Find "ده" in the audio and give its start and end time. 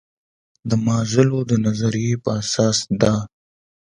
3.01-3.13